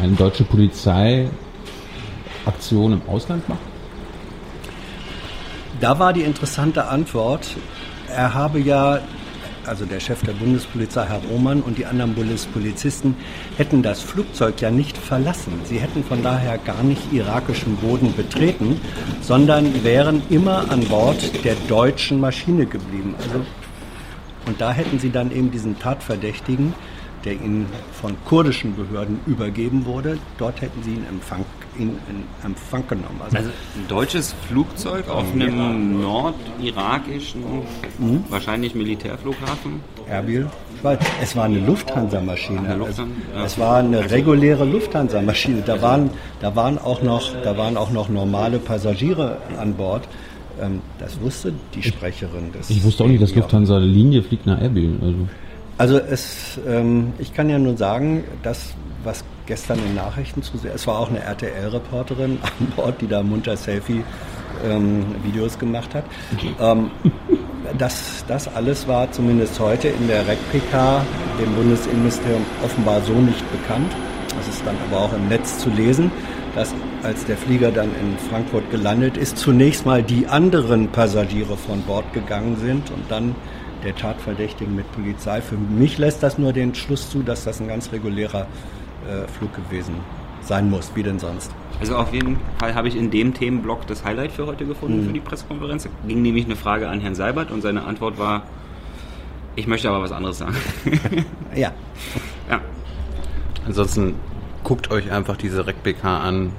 eine 0.00 0.12
deutsche 0.12 0.44
Polizei 0.44 1.28
Aktionen 2.46 3.00
im 3.00 3.08
Ausland 3.08 3.48
macht? 3.48 3.60
Da 5.80 5.98
war 5.98 6.12
die 6.12 6.22
interessante 6.22 6.86
Antwort, 6.86 7.48
er 8.08 8.32
habe 8.32 8.60
ja 8.60 9.00
also 9.66 9.84
der 9.84 10.00
Chef 10.00 10.22
der 10.22 10.32
Bundespolizei, 10.32 11.06
Herr 11.06 11.20
Roman, 11.30 11.62
und 11.62 11.78
die 11.78 11.86
anderen 11.86 12.14
Bundespolizisten 12.14 13.16
hätten 13.56 13.82
das 13.82 14.00
Flugzeug 14.02 14.60
ja 14.60 14.70
nicht 14.70 14.96
verlassen. 14.96 15.52
Sie 15.64 15.78
hätten 15.78 16.04
von 16.04 16.22
daher 16.22 16.58
gar 16.58 16.82
nicht 16.82 17.12
irakischen 17.12 17.76
Boden 17.76 18.14
betreten, 18.14 18.80
sondern 19.20 19.84
wären 19.84 20.22
immer 20.30 20.70
an 20.70 20.80
Bord 20.84 21.44
der 21.44 21.54
deutschen 21.68 22.20
Maschine 22.20 22.66
geblieben. 22.66 23.14
Also, 23.18 23.44
und 24.46 24.60
da 24.60 24.72
hätten 24.72 24.98
sie 24.98 25.10
dann 25.10 25.30
eben 25.32 25.50
diesen 25.50 25.78
Tatverdächtigen, 25.78 26.74
der 27.24 27.32
ihnen 27.32 27.66
von 28.00 28.16
kurdischen 28.24 28.76
Behörden 28.76 29.20
übergeben 29.26 29.86
wurde, 29.86 30.18
dort 30.38 30.60
hätten 30.60 30.82
sie 30.82 30.92
ihn 30.92 31.06
Empfang 31.08 31.44
in, 31.78 31.90
in 31.90 32.24
Empfang 32.44 32.86
genommen. 32.86 33.20
Also, 33.24 33.36
also, 33.38 33.50
ein 33.50 33.88
deutsches 33.88 34.34
Flugzeug 34.48 35.08
auf 35.08 35.32
einem 35.32 36.00
nordirakischen, 36.00 37.42
mhm. 37.98 38.24
wahrscheinlich 38.28 38.74
Militärflughafen? 38.74 39.80
Erbil, 40.08 40.48
Es 41.22 41.34
war 41.34 41.44
eine 41.44 41.60
Lufthansa-Maschine. 41.60 42.76
Lufthansa, 42.76 43.04
ja. 43.34 43.44
Es 43.44 43.58
war 43.58 43.78
eine 43.78 44.10
reguläre 44.10 44.64
Lufthansa-Maschine. 44.64 45.62
Da 45.64 45.80
waren, 45.80 46.10
da, 46.40 46.54
waren 46.54 46.78
auch 46.78 47.02
noch, 47.02 47.32
da 47.42 47.56
waren 47.56 47.76
auch 47.76 47.90
noch 47.90 48.08
normale 48.08 48.58
Passagiere 48.58 49.38
an 49.58 49.74
Bord. 49.74 50.06
Ähm, 50.60 50.80
das 50.98 51.20
wusste 51.20 51.52
die 51.74 51.82
Sprecherin 51.82 52.52
des. 52.52 52.70
Ich 52.70 52.84
wusste 52.84 53.04
auch 53.04 53.08
nicht, 53.08 53.22
dass 53.22 53.34
Lufthansa-Linie 53.34 54.22
fliegt 54.22 54.46
nach 54.46 54.60
Erbil. 54.60 54.98
Also, 55.00 55.28
also 55.76 55.98
es, 55.98 56.60
ähm, 56.68 57.12
ich 57.18 57.34
kann 57.34 57.48
ja 57.48 57.58
nur 57.58 57.76
sagen, 57.76 58.24
dass 58.42 58.74
was 59.04 59.24
gestern 59.46 59.78
in 59.78 59.94
Nachrichten 59.94 60.42
zu 60.42 60.56
sehen. 60.58 60.72
Es 60.74 60.86
war 60.86 60.98
auch 60.98 61.10
eine 61.10 61.20
RTL-Reporterin 61.20 62.38
an 62.42 62.72
Bord, 62.76 63.00
die 63.00 63.06
da 63.06 63.22
munter 63.22 63.56
Selfie-Videos 63.56 65.54
ähm, 65.54 65.58
gemacht 65.58 65.94
hat. 65.94 66.04
Ähm, 66.60 66.90
das, 67.78 68.24
das 68.28 68.54
alles 68.54 68.86
war 68.86 69.10
zumindest 69.10 69.58
heute 69.58 69.88
in 69.88 70.06
der 70.06 70.26
REC-PK 70.26 71.04
dem 71.40 71.54
Bundesinnenministerium 71.54 72.44
offenbar 72.62 73.00
so 73.02 73.12
nicht 73.14 73.44
bekannt. 73.52 73.92
Das 74.36 74.48
ist 74.48 74.66
dann 74.66 74.76
aber 74.90 75.04
auch 75.04 75.12
im 75.12 75.28
Netz 75.28 75.58
zu 75.58 75.70
lesen, 75.70 76.10
dass 76.54 76.74
als 77.02 77.24
der 77.26 77.36
Flieger 77.36 77.70
dann 77.70 77.90
in 78.00 78.18
Frankfurt 78.30 78.70
gelandet 78.70 79.16
ist, 79.16 79.38
zunächst 79.38 79.86
mal 79.86 80.02
die 80.02 80.26
anderen 80.26 80.88
Passagiere 80.88 81.56
von 81.56 81.82
Bord 81.82 82.12
gegangen 82.12 82.56
sind 82.56 82.90
und 82.90 83.10
dann 83.10 83.34
der 83.84 83.94
Tatverdächtigen 83.94 84.74
mit 84.74 84.90
Polizei. 84.92 85.40
Für 85.40 85.56
mich 85.56 85.98
lässt 85.98 86.22
das 86.22 86.38
nur 86.38 86.52
den 86.52 86.74
Schluss 86.74 87.10
zu, 87.10 87.22
dass 87.22 87.44
das 87.44 87.60
ein 87.60 87.68
ganz 87.68 87.92
regulärer 87.92 88.46
äh, 89.08 89.28
Flug 89.28 89.54
gewesen 89.54 89.94
sein 90.42 90.70
muss. 90.70 90.92
Wie 90.94 91.02
denn 91.02 91.18
sonst? 91.18 91.50
Also 91.80 91.96
auf 91.96 92.12
jeden 92.12 92.38
Fall 92.58 92.74
habe 92.74 92.88
ich 92.88 92.96
in 92.96 93.10
dem 93.10 93.34
Themenblock 93.34 93.86
das 93.86 94.04
Highlight 94.04 94.32
für 94.32 94.46
heute 94.46 94.64
gefunden, 94.66 95.02
mhm. 95.02 95.06
für 95.06 95.12
die 95.12 95.20
Pressekonferenz. 95.20 95.84
Da 95.84 95.90
ging 96.06 96.22
nämlich 96.22 96.44
eine 96.44 96.56
Frage 96.56 96.88
an 96.88 97.00
Herrn 97.00 97.14
Seibert 97.14 97.50
und 97.50 97.62
seine 97.62 97.84
Antwort 97.84 98.18
war, 98.18 98.42
ich 99.56 99.66
möchte 99.66 99.88
aber 99.88 100.02
was 100.02 100.12
anderes 100.12 100.38
sagen. 100.38 100.56
ja. 101.54 101.72
ja. 102.48 102.60
Ansonsten 103.66 104.14
guckt 104.62 104.90
euch 104.90 105.10
einfach 105.10 105.36
diese 105.36 105.66
RecPK 105.66 106.04
an. 106.04 106.52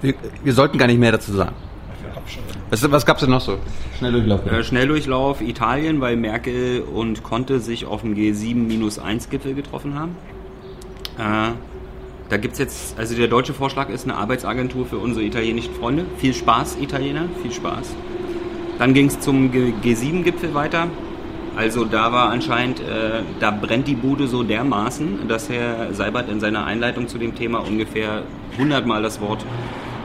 Wir, 0.00 0.14
wir, 0.42 0.52
sollten 0.52 0.78
gar 0.78 0.86
nicht 0.86 0.98
mehr 0.98 1.12
dazu 1.12 1.32
sagen. 1.32 1.54
Was, 2.70 2.90
was 2.90 3.06
gab 3.06 3.18
es 3.18 3.22
denn 3.22 3.30
noch 3.30 3.40
so? 3.40 3.58
Schnelldurchlauf. 3.98 4.46
Äh, 4.46 4.64
Schnelldurchlauf 4.64 5.40
Italien, 5.40 6.00
weil 6.00 6.16
Merkel 6.16 6.80
und 6.80 7.22
Conte 7.22 7.60
sich 7.60 7.84
auf 7.86 8.00
dem 8.00 8.14
G7-1-Gipfel 8.14 9.54
getroffen 9.54 9.94
haben. 9.94 10.16
Äh, 11.18 11.52
da 12.28 12.36
gibt 12.38 12.54
es 12.54 12.58
jetzt, 12.58 12.98
also 12.98 13.14
der 13.14 13.28
deutsche 13.28 13.52
Vorschlag 13.52 13.90
ist 13.90 14.04
eine 14.04 14.16
Arbeitsagentur 14.16 14.86
für 14.86 14.98
unsere 14.98 15.24
italienischen 15.24 15.74
Freunde. 15.74 16.06
Viel 16.16 16.32
Spaß, 16.32 16.78
Italiener, 16.80 17.28
viel 17.42 17.52
Spaß. 17.52 17.94
Dann 18.78 18.94
ging 18.94 19.08
es 19.08 19.20
zum 19.20 19.50
G7-Gipfel 19.50 20.54
weiter. 20.54 20.88
Also 21.54 21.84
da 21.84 22.10
war 22.10 22.30
anscheinend, 22.30 22.80
äh, 22.80 23.22
da 23.38 23.50
brennt 23.50 23.86
die 23.86 23.94
Bude 23.94 24.26
so 24.26 24.42
dermaßen, 24.42 25.28
dass 25.28 25.50
Herr 25.50 25.92
Seibert 25.92 26.30
in 26.30 26.40
seiner 26.40 26.64
Einleitung 26.64 27.08
zu 27.08 27.18
dem 27.18 27.34
Thema 27.34 27.58
ungefähr 27.58 28.22
100 28.52 28.86
Mal 28.86 29.02
das 29.02 29.20
Wort 29.20 29.44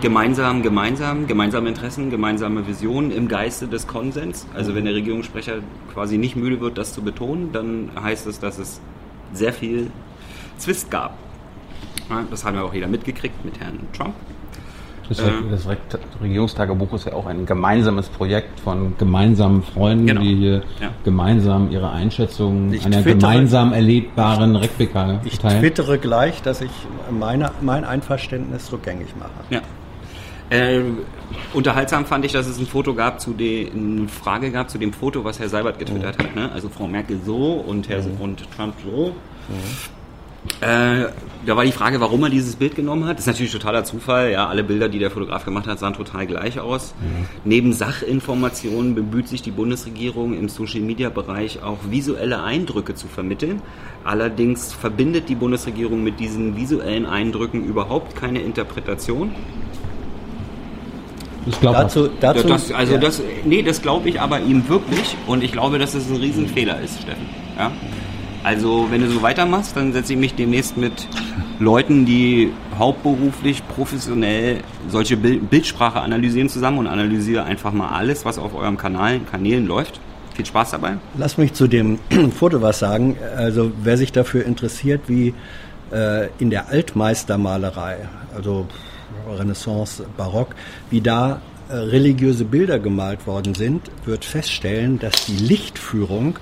gemeinsam, 0.02 0.62
gemeinsam, 0.62 1.28
gemeinsame 1.28 1.70
Interessen, 1.70 2.10
gemeinsame 2.10 2.68
Visionen 2.68 3.12
im 3.12 3.30
Geiste 3.30 3.68
des 3.68 3.88
Konsens. 3.88 4.46
Also 4.54 4.76
wenn 4.76 4.84
der 4.84 4.94
Regierungssprecher 4.94 5.60
quasi 5.94 6.18
nicht 6.18 6.36
müde 6.36 6.60
wird, 6.60 6.78
das 6.78 6.94
zu 6.94 7.02
betonen, 7.02 7.52
dann 7.54 7.92
heißt 8.04 8.28
es, 8.28 8.42
dass 8.42 8.60
es 8.60 8.82
sehr 9.32 9.54
viel 9.54 9.90
Zwist 10.58 10.92
gab. 10.92 11.18
Das 12.32 12.46
haben 12.46 12.56
wir 12.56 12.64
auch 12.64 12.74
jeder 12.74 12.88
mitgekriegt 12.88 13.44
mit 13.44 13.60
Herrn 13.60 13.80
Trump. 13.94 14.14
Das, 15.10 15.20
äh, 15.20 15.32
das 15.50 15.66
Regierungstagebuch 16.22 16.94
ist 16.94 17.06
ja 17.06 17.14
auch 17.14 17.26
ein 17.28 17.46
gemeinsames 17.46 18.10
Projekt 18.10 18.60
von 18.60 18.96
gemeinsamen 18.98 19.64
Freunden, 19.64 20.08
genau. 20.08 20.22
die 20.22 20.36
hier 20.36 20.64
ja. 20.82 20.90
gemeinsam 21.04 21.72
ihre 21.72 21.92
Einschätzung 21.92 22.74
ich 22.74 22.86
einer 22.86 23.02
twittere, 23.02 23.16
gemeinsam 23.18 23.74
erlebbaren 23.74 24.56
Rekbeka 24.56 25.22
Ich 25.24 25.40
twittere 25.40 25.98
gleich, 25.98 26.42
dass 26.42 26.62
ich 26.62 26.72
meine, 27.10 27.52
mein 27.62 27.86
Einverständnis 27.86 28.72
rückgängig 28.72 29.08
mache. 29.18 29.32
Ja. 29.50 29.62
Äh, 30.50 30.82
unterhaltsam 31.54 32.06
fand 32.06 32.26
ich, 32.26 32.32
dass 32.32 32.48
es 32.48 32.58
ein 32.58 32.68
Foto 32.68 32.94
gab 32.94 33.20
zu 33.20 33.34
dem, 33.34 34.00
eine 34.00 34.08
Frage 34.08 34.52
gab 34.52 34.70
zu 34.70 34.78
dem 34.78 34.94
Foto, 34.94 35.24
was 35.24 35.40
Herr 35.40 35.50
Seibert 35.50 35.78
getwittert 35.80 36.18
mhm. 36.18 36.24
hat. 36.24 36.36
Ne? 36.36 36.52
Also 36.54 36.70
Frau 36.70 36.88
Merkel 36.88 37.20
so 37.26 37.54
und 37.54 37.90
Herr 37.90 38.02
mhm. 38.02 38.20
und 38.20 38.52
Trump 38.56 38.76
so. 38.84 39.08
Mhm. 39.50 39.97
Äh, 40.62 41.08
da 41.46 41.56
war 41.56 41.63
die 41.63 41.72
Frage, 41.72 42.01
warum 42.01 42.24
er 42.24 42.30
dieses 42.30 42.56
Bild 42.56 42.75
genommen 42.75 43.06
hat. 43.06 43.13
Das 43.13 43.22
ist 43.22 43.27
natürlich 43.27 43.51
totaler 43.51 43.84
Zufall. 43.84 44.32
Ja, 44.32 44.48
alle 44.48 44.63
Bilder, 44.63 44.89
die 44.89 45.00
der 45.00 45.12
Fotograf 45.12 45.46
gemacht 45.46 45.68
hat, 45.68 45.80
sahen 45.80 45.94
total 45.94 46.27
gleich 46.27 46.60
aus. 46.60 46.94
Mhm. 47.00 47.25
Neben 47.46 47.74
Sachinformationen 47.74 48.96
bemüht 48.96 49.27
sich 49.27 49.42
die 49.42 49.51
Bundesregierung 49.51 50.38
im 50.38 50.50
Social-Media-Bereich 50.50 51.63
auch 51.63 51.77
visuelle 51.89 52.44
Eindrücke 52.44 52.96
zu 52.96 53.08
vermitteln. 53.08 53.62
Allerdings 54.04 54.74
verbindet 54.74 55.30
die 55.30 55.36
Bundesregierung 55.36 56.04
mit 56.04 56.20
diesen 56.20 56.58
visuellen 56.58 57.06
Eindrücken 57.06 57.63
überhaupt 57.63 58.16
keine 58.16 58.42
Interpretation. 58.42 59.32
Ich 61.46 61.62
glaube 61.62 61.77
dazu, 61.77 62.10
dazu, 62.20 62.46
das, 62.46 62.72
also 62.74 62.94
ja. 62.94 63.00
das, 63.00 63.22
nee, 63.46 63.62
das 63.62 63.82
glaube 63.82 64.10
ich 64.10 64.20
aber 64.20 64.42
ihm 64.42 64.68
wirklich 64.68 65.16
und 65.27 65.44
ich 65.44 65.54
glaube, 65.54 65.80
dass 65.80 65.94
es 65.94 66.04
das 66.08 66.18
ein 66.18 66.22
Riesenfehler 66.22 66.82
ist, 66.82 67.01
Steffen. 67.01 67.25
Ja? 67.58 67.72
Also 68.48 68.88
wenn 68.89 69.01
du 69.01 69.10
so 69.10 69.22
weitermachst, 69.22 69.75
dann 69.75 69.92
setze 69.92 70.13
ich 70.13 70.20
mich 70.20 70.34
demnächst 70.34 70.77
mit 70.77 71.06
Leuten, 71.60 72.06
die 72.06 72.54
hauptberuflich, 72.80 73.68
professionell 73.68 74.60
solche 74.88 75.18
Bild 75.18 75.50
Bildsprache 75.50 76.00
analysieren 76.00 76.48
zusammen 76.48 76.77
und 76.77 76.88
analysiere 76.88 77.44
einfach 77.44 77.74
mal 77.74 77.89
alles, 77.89 78.24
was 78.24 78.38
auf 78.38 78.56
eurem 78.56 78.77
Kanal, 78.77 79.20
Kanälen 79.30 79.68
läuft. 79.68 80.00
Viel 80.34 80.46
Spaß 80.46 80.72
dabei. 80.72 80.96
Lass 81.18 81.38
mich 81.38 81.56
zu 81.56 81.68
dem 81.68 82.00
Foto 82.32 82.62
was 82.62 82.80
sagen. 82.80 83.18
Also 83.36 83.74
wer 83.84 83.98
sich 83.98 84.13
dafür 84.13 84.46
interessiert, 84.46 85.01
wie 85.08 85.34
äh, 85.92 86.30
in 86.39 86.50
der 86.50 86.70
Altmeistermalerei, 86.70 87.98
also 88.34 88.66
Renaissance, 89.30 90.06
Barock, 90.16 90.56
wie 90.89 91.01
da 91.01 91.42
äh, 91.68 91.74
religiöse 91.75 92.46
Bilder 92.46 92.80
gemalt 92.80 93.27
worden 93.27 93.56
sind, 93.56 93.92
wird 94.06 94.24
feststellen, 94.24 95.00
dass 95.00 95.25
die 95.25 95.36
Lichtführung 95.36 96.39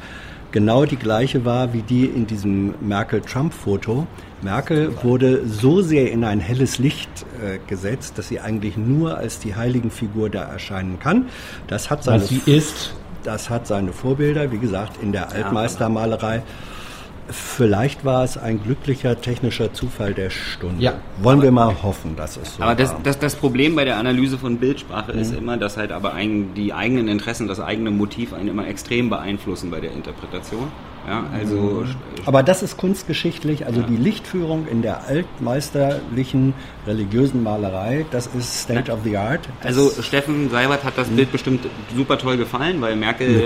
genau 0.56 0.86
die 0.86 0.96
gleiche 0.96 1.44
war 1.44 1.74
wie 1.74 1.82
die 1.82 2.06
in 2.06 2.28
diesem 2.28 2.76
Merkel-Trump-Foto. 2.80 4.08
Merkel 4.42 5.04
wurde 5.04 5.46
so 5.46 5.82
sehr 5.82 6.14
in 6.14 6.24
ein 6.24 6.40
helles 6.40 6.80
Licht 6.80 7.10
äh, 7.44 7.60
gesetzt, 7.68 8.18
dass 8.18 8.30
sie 8.30 8.40
eigentlich 8.40 8.78
nur 8.78 9.18
als 9.18 9.40
die 9.40 9.56
Heiligenfigur 9.56 10.30
da 10.30 10.44
erscheinen 10.44 10.98
kann. 10.98 11.26
Das 11.68 11.90
hat 11.90 12.06
seine, 12.06 12.22
Was 12.22 12.30
sie 12.30 12.42
ist. 12.46 12.96
Das 13.24 13.50
hat 13.50 13.68
seine 13.68 13.92
Vorbilder, 13.92 14.50
wie 14.54 14.58
gesagt, 14.58 15.04
in 15.04 15.12
der 15.12 15.30
Altmeistermalerei. 15.34 16.42
Vielleicht 17.30 18.06
war 18.06 18.24
es 18.24 18.38
ein 18.38 18.62
glücklicher 18.62 19.20
technischer 19.20 19.74
Zufall 19.74 20.14
der 20.14 20.30
Stunde. 20.30 20.84
Ja. 20.84 20.94
Wollen 21.22 21.42
wir 21.42 21.52
mal 21.52 21.82
hoffen, 21.82 22.16
dass 22.16 22.38
es 22.38 22.56
so 22.56 22.64
Aber 22.64 22.76
das, 22.76 22.96
das, 23.04 23.18
das 23.18 23.36
Problem 23.36 23.76
bei 23.76 23.84
der 23.84 23.98
Analyse 23.98 24.38
von 24.38 24.58
Bildsprache 24.58 25.14
mhm. 25.14 25.20
ist 25.20 25.34
immer, 25.34 25.58
dass 25.58 25.78
halt 25.78 25.92
aber 25.92 26.14
ein, 26.14 26.54
die 26.54 26.74
eigenen 26.74 27.08
Interessen, 27.08 27.48
das 27.48 27.60
eigene 27.60 27.90
Motiv 27.90 28.34
einen 28.34 28.50
immer 28.50 28.68
extrem 28.68 29.10
beeinflussen 29.10 29.72
bei 29.72 29.80
der 29.80 29.92
Interpretation. 29.92 30.72
Ja, 31.08 31.26
also 31.34 31.56
mhm. 31.56 31.96
Aber 32.26 32.42
das 32.42 32.64
ist 32.64 32.78
kunstgeschichtlich, 32.78 33.66
also 33.68 33.82
ja. 33.82 33.88
die 33.88 33.98
Lichtführung 33.98 34.68
in 34.68 34.82
der 34.82 35.06
altmeisterlichen 35.06 36.54
religiösen 36.88 37.44
Malerei, 37.44 38.06
das 38.12 38.28
ist 38.28 38.62
State 38.62 38.92
of 38.92 39.00
the 39.04 39.18
Art. 39.18 39.42
also 39.64 39.92
Steffen 40.02 40.50
Seibert 40.50 40.84
hat 40.84 40.98
das 40.98 41.10
mhm. 41.10 41.18
Bild 41.18 41.32
bestimmt 41.32 41.66
super 41.96 42.18
toll 42.18 42.38
gefallen, 42.38 42.82
weil 42.82 42.96
Merkel 42.96 43.46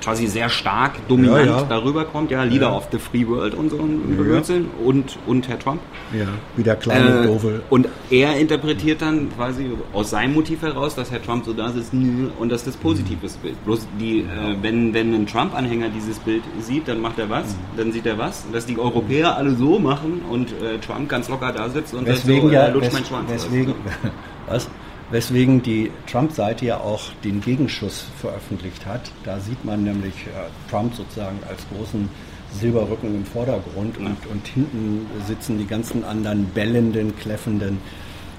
quasi 0.00 0.26
sehr 0.26 0.48
stark 0.48 1.06
dominant 1.08 1.46
ja, 1.46 1.58
ja. 1.58 1.66
darüber 1.68 2.04
kommt, 2.04 2.30
ja, 2.30 2.42
Leader 2.42 2.76
of 2.76 2.88
the 2.90 2.98
Free 2.98 3.26
World 3.26 3.54
und 3.54 3.70
so 3.70 3.78
ein 3.78 4.68
und, 4.84 5.18
und 5.26 5.48
Herr 5.48 5.58
Trump. 5.58 5.80
Ja, 6.12 6.26
wie 6.56 6.62
der 6.62 6.76
kleine 6.76 7.22
äh, 7.22 7.26
Dove. 7.26 7.62
Und 7.70 7.88
er 8.10 8.36
interpretiert 8.38 9.02
dann 9.02 9.28
quasi 9.36 9.70
aus 9.92 10.10
seinem 10.10 10.34
Motiv 10.34 10.62
heraus, 10.62 10.94
dass 10.94 11.10
Herr 11.10 11.22
Trump 11.22 11.44
so 11.44 11.52
da 11.52 11.68
ist 11.68 11.92
und 12.38 12.48
dass 12.50 12.64
das 12.64 12.76
positives 12.76 13.36
Bild. 13.36 13.62
Bloß 13.64 13.86
die, 14.00 14.20
äh, 14.20 14.24
wenn, 14.62 14.94
wenn 14.94 15.14
ein 15.14 15.26
Trump-Anhänger 15.26 15.88
dieses 15.90 16.18
Bild 16.20 16.42
sieht, 16.60 16.88
dann 16.88 16.95
dann 16.96 17.02
macht 17.02 17.18
er 17.18 17.28
was, 17.28 17.46
mhm. 17.46 17.76
dann 17.76 17.92
sieht 17.92 18.06
er 18.06 18.18
was. 18.18 18.44
Dass 18.52 18.66
die 18.66 18.78
Europäer 18.78 19.36
alle 19.36 19.54
so 19.54 19.78
machen 19.78 20.22
und 20.30 20.50
äh, 20.62 20.78
Trump 20.78 21.08
ganz 21.08 21.28
locker 21.28 21.52
da 21.52 21.68
sitzt 21.68 21.94
und 21.94 22.06
deswegen 22.06 22.48
so, 22.48 22.54
ja, 22.54 22.66
äh, 22.66 22.70
lutscht 22.70 22.92
mein 22.92 23.04
Schwanz. 23.04 23.30
Deswegen, 23.30 23.74
was? 24.48 24.68
Weswegen 25.10 25.62
die 25.62 25.92
Trump-Seite 26.10 26.66
ja 26.66 26.78
auch 26.78 27.00
den 27.22 27.40
Gegenschuss 27.40 28.06
veröffentlicht 28.20 28.84
hat. 28.86 29.02
Da 29.22 29.38
sieht 29.38 29.64
man 29.64 29.84
nämlich 29.84 30.14
äh, 30.26 30.70
Trump 30.70 30.94
sozusagen 30.96 31.38
als 31.48 31.64
großen 31.72 32.08
Silberrücken 32.52 33.14
im 33.14 33.24
Vordergrund 33.24 33.98
und, 33.98 34.16
und 34.26 34.46
hinten 34.48 35.06
sitzen 35.26 35.58
die 35.58 35.66
ganzen 35.66 36.04
anderen 36.04 36.46
bellenden, 36.52 37.14
kläffenden 37.16 37.78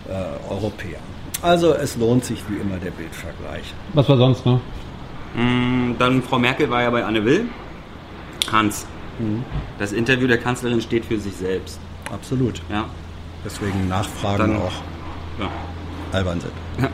äh, 0.10 0.52
Europäer. 0.52 1.00
Also 1.42 1.74
es 1.74 1.96
lohnt 1.96 2.26
sich 2.26 2.44
wie 2.50 2.56
immer 2.56 2.78
der 2.78 2.92
Bildvergleich. 2.92 3.74
Was 3.94 4.10
war 4.10 4.18
sonst 4.18 4.46
noch? 4.46 4.60
Mm, 5.36 5.92
dann 6.00 6.22
Frau 6.22 6.40
Merkel 6.40 6.70
war 6.70 6.82
ja 6.82 6.90
bei 6.90 7.06
Anne 7.06 7.24
Will. 7.24 7.46
Hans. 8.52 8.86
Mhm. 9.20 9.44
Das 9.80 9.92
Interview 9.92 10.28
der 10.28 10.38
Kanzlerin 10.38 10.82
steht 10.82 11.06
für 11.06 11.20
sich 11.20 11.36
selbst. 11.36 11.80
Absolut. 12.12 12.62
Ja. 12.70 12.86
Deswegen 13.46 13.88
Nachfragen 13.88 14.38
dann, 14.38 14.58
auch 14.58 14.74
ja. 15.40 15.50
albern 16.12 16.40
sind. 16.42 16.54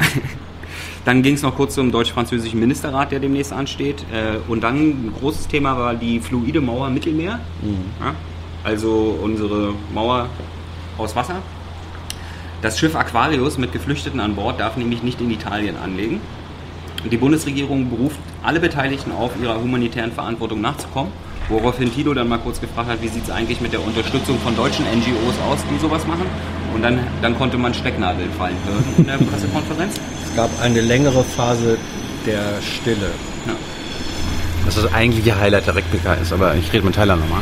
Dann 1.05 1.21
ging 1.21 1.35
es 1.35 1.41
noch 1.41 1.55
kurz 1.55 1.75
zum 1.75 1.91
deutsch-französischen 1.91 2.59
Ministerrat, 2.59 3.11
der 3.11 3.19
demnächst 3.19 3.51
ansteht. 3.51 4.05
Äh, 4.13 4.37
und 4.49 4.63
dann 4.63 4.77
ein 4.77 5.13
großes 5.19 5.49
Thema 5.49 5.77
war 5.77 5.95
die 5.95 6.21
fluide 6.21 6.61
Mauer 6.61 6.89
Mittelmeer. 6.89 7.39
Mhm. 7.61 8.15
Also 8.63 9.19
unsere 9.21 9.73
Mauer 9.93 10.29
aus 10.97 11.13
Wasser. 11.15 11.41
Das 12.61 12.79
Schiff 12.79 12.95
Aquarius 12.95 13.57
mit 13.57 13.73
Geflüchteten 13.73 14.21
an 14.21 14.35
Bord 14.35 14.61
darf 14.61 14.77
nämlich 14.77 15.03
nicht 15.03 15.19
in 15.19 15.29
Italien 15.29 15.75
anlegen. 15.75 16.21
Die 17.11 17.17
Bundesregierung 17.17 17.89
beruft 17.89 18.19
alle 18.41 18.61
Beteiligten 18.61 19.11
auf, 19.11 19.31
ihrer 19.41 19.59
humanitären 19.59 20.13
Verantwortung 20.13 20.61
nachzukommen. 20.61 21.11
Woraufhin 21.53 21.93
Tito 21.93 22.15
dann 22.15 22.27
mal 22.27 22.39
kurz 22.39 22.59
gefragt 22.59 22.89
hat, 22.89 23.01
wie 23.03 23.07
sieht 23.07 23.25
es 23.25 23.29
eigentlich 23.29 23.61
mit 23.61 23.73
der 23.73 23.85
Unterstützung 23.85 24.39
von 24.39 24.55
deutschen 24.55 24.85
NGOs 24.85 25.35
aus, 25.47 25.59
die 25.69 25.79
sowas 25.79 26.05
machen. 26.07 26.25
Und 26.73 26.81
dann, 26.81 26.99
dann 27.21 27.37
konnte 27.37 27.59
man 27.59 27.75
Stecknadeln 27.75 28.31
fallen 28.31 28.57
hören 28.65 28.83
in 28.97 29.05
der 29.05 29.17
Pressekonferenz. 29.17 29.93
Es 30.27 30.35
gab 30.35 30.49
eine 30.63 30.81
längere 30.81 31.23
Phase 31.23 31.77
der 32.25 32.59
Stille. 32.61 33.11
Ja. 33.45 33.53
Das 34.65 34.77
ist 34.77 34.85
das 34.85 34.93
eigentliche 34.93 35.39
Highlight 35.39 35.67
der 35.67 35.75
RecPK 35.75 36.15
ist, 36.15 36.33
aber 36.33 36.55
ich 36.55 36.73
rede 36.73 36.85
mit 36.85 36.95
Tyler 36.95 37.17
nochmal. 37.17 37.41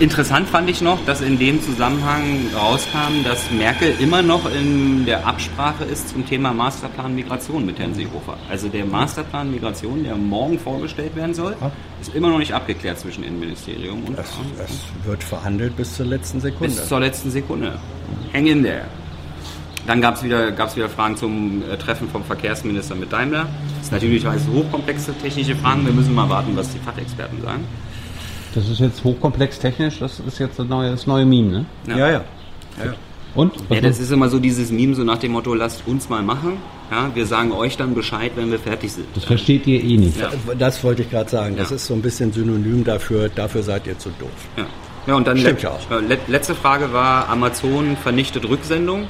Interessant 0.00 0.48
fand 0.48 0.68
ich 0.68 0.80
noch, 0.80 0.98
dass 1.06 1.20
in 1.20 1.38
dem 1.38 1.62
Zusammenhang 1.62 2.48
rauskam, 2.52 3.22
dass 3.22 3.48
Merkel 3.52 3.94
immer 4.00 4.22
noch 4.22 4.50
in 4.52 5.06
der 5.06 5.24
Absprache 5.24 5.84
ist 5.84 6.08
zum 6.08 6.26
Thema 6.26 6.52
Masterplan 6.52 7.14
Migration 7.14 7.64
mit 7.64 7.78
Herrn 7.78 7.94
Seehofer. 7.94 8.36
Also 8.50 8.68
der 8.68 8.86
Masterplan 8.86 9.52
Migration, 9.52 10.02
der 10.02 10.16
morgen 10.16 10.58
vorgestellt 10.58 11.14
werden 11.14 11.32
soll, 11.32 11.56
ist 12.00 12.12
immer 12.12 12.28
noch 12.28 12.38
nicht 12.38 12.52
abgeklärt 12.52 12.98
zwischen 12.98 13.22
Innenministerium 13.22 14.02
und... 14.04 14.18
Es, 14.18 14.30
es 14.64 15.06
wird 15.06 15.22
verhandelt 15.22 15.76
bis 15.76 15.94
zur 15.94 16.06
letzten 16.06 16.40
Sekunde. 16.40 16.74
Bis 16.74 16.88
zur 16.88 16.98
letzten 16.98 17.30
Sekunde. 17.30 17.78
Hang 18.32 18.46
in 18.46 18.64
there. 18.64 18.86
Dann 19.86 20.00
gab 20.00 20.16
es 20.16 20.24
wieder, 20.24 20.50
wieder 20.50 20.88
Fragen 20.88 21.16
zum 21.16 21.62
äh, 21.70 21.76
Treffen 21.76 22.08
vom 22.08 22.24
Verkehrsminister 22.24 22.96
mit 22.96 23.12
Daimler. 23.12 23.46
Das 23.78 23.88
sind 23.88 23.92
natürlich 23.92 24.26
hochkomplexe 24.26 25.14
technische 25.22 25.54
Fragen. 25.54 25.84
Wir 25.86 25.92
müssen 25.92 26.14
mal 26.14 26.28
warten, 26.28 26.56
was 26.56 26.70
die 26.70 26.78
Fachexperten 26.78 27.42
sagen. 27.42 27.64
Das 28.54 28.68
ist 28.68 28.80
jetzt 28.80 29.02
hochkomplex 29.02 29.58
technisch, 29.58 29.98
das 29.98 30.20
ist 30.20 30.38
jetzt 30.38 30.58
das 30.58 30.68
neue, 30.68 30.90
das 30.92 31.06
neue 31.06 31.26
Meme, 31.26 31.50
ne? 31.50 31.66
Ja, 31.88 31.96
ja. 31.96 32.08
ja. 32.08 32.20
ja. 32.78 32.94
Und? 33.34 33.52
ja, 33.68 33.80
das 33.80 33.98
ist 33.98 34.12
immer 34.12 34.28
so 34.28 34.38
dieses 34.38 34.70
Meme, 34.70 34.94
so 34.94 35.02
nach 35.02 35.18
dem 35.18 35.32
Motto, 35.32 35.54
lasst 35.54 35.82
uns 35.86 36.08
mal 36.08 36.22
machen. 36.22 36.58
Ja, 36.90 37.10
wir 37.14 37.26
sagen 37.26 37.50
euch 37.50 37.76
dann 37.76 37.94
Bescheid, 37.94 38.32
wenn 38.36 38.52
wir 38.52 38.60
fertig 38.60 38.92
sind. 38.92 39.06
Das 39.14 39.24
versteht 39.24 39.66
ihr 39.66 39.82
eh 39.82 39.96
nicht. 39.96 40.20
Ja. 40.20 40.30
Das 40.56 40.84
wollte 40.84 41.02
ich 41.02 41.10
gerade 41.10 41.28
sagen. 41.28 41.56
Das 41.56 41.72
ist 41.72 41.86
so 41.86 41.94
ein 41.94 42.02
bisschen 42.02 42.32
synonym 42.32 42.84
dafür, 42.84 43.28
dafür 43.28 43.64
seid 43.64 43.88
ihr 43.88 43.98
zu 43.98 44.10
doof. 44.20 44.30
Ja, 44.56 44.66
ja 45.08 45.14
und 45.14 45.26
dann 45.26 45.36
Stimmt 45.36 45.62
ja 45.62 45.70
auch. 45.70 45.80
Letzte 46.28 46.54
Frage 46.54 46.92
war, 46.92 47.28
Amazon 47.28 47.96
vernichtet 47.96 48.48
Rücksendung. 48.48 49.08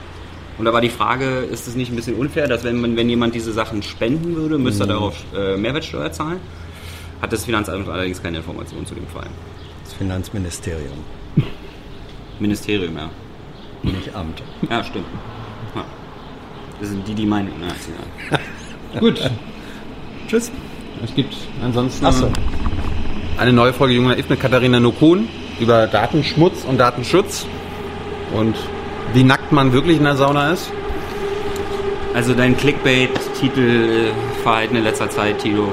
Und 0.57 0.65
da 0.65 0.73
war 0.73 0.81
die 0.81 0.89
Frage, 0.89 1.41
ist 1.41 1.67
es 1.67 1.75
nicht 1.75 1.91
ein 1.91 1.97
bisschen 1.97 2.15
unfair, 2.15 2.47
dass 2.47 2.65
wenn, 2.65 2.81
man, 2.81 2.97
wenn 2.97 3.11
jemand 3.11 3.35
diese 3.35 3.53
Sachen 3.53 3.83
spenden 3.83 4.37
würde, 4.37 4.57
müsste 4.57 4.85
mhm. 4.85 4.91
er 4.91 4.95
darauf 4.95 5.17
äh, 5.37 5.57
Mehrwertsteuer 5.57 6.13
zahlen? 6.13 6.39
Hat 7.25 7.33
das 7.33 7.47
Finanzamt 7.47 7.89
allerdings 7.89 8.23
keine 8.23 8.37
Informationen 8.37 8.85
zu 8.85 8.95
dem 8.95 9.07
Fall. 9.07 9.25
Das 9.83 9.95
Finanzministerium. 9.95 10.99
Ministerium, 12.39 12.99
ja. 12.99 13.09
Nicht 13.83 14.15
Amt. 14.15 14.43
Ja, 14.69 14.85
stimmt. 14.85 15.07
Ja. 15.75 15.87
Das 16.79 16.91
sind 16.91 17.09
die, 17.09 17.15
die 17.15 17.25
meinen. 17.25 17.51
Ja, 17.63 17.69
Gut. 19.01 19.31
Tschüss. 20.29 20.53
Es 21.03 21.15
gibt 21.15 21.35
ansonsten 21.63 22.13
so. 22.13 22.31
eine 23.39 23.55
neue 23.55 23.73
Folge 23.73 23.95
Junger 23.95 24.19
If 24.19 24.29
mit 24.29 24.41
Katharina 24.41 24.79
Nokun 24.79 25.27
über 25.59 25.87
Datenschmutz 25.87 26.67
und 26.69 26.77
Datenschutz 26.77 27.47
und 28.35 28.55
wie 29.15 29.25
nackt 29.25 29.51
man 29.51 29.73
wirklich 29.73 29.97
in 29.97 30.05
der 30.05 30.17
Sauna 30.17 30.53
ist. 30.53 30.71
Also 32.13 32.35
dein 32.35 32.55
Clickbait-Titelverhalten 32.59 34.77
in 34.77 34.85
letzter 34.85 35.09
Zeit, 35.09 35.39
Tilo, 35.39 35.73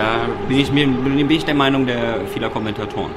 da 0.00 0.26
bin 0.48 0.58
ich, 0.58 0.72
mir, 0.72 0.86
bin 0.86 1.30
ich 1.30 1.44
der 1.44 1.54
Meinung 1.54 1.86
der 1.86 2.26
vieler 2.32 2.50
Kommentatoren. 2.50 3.12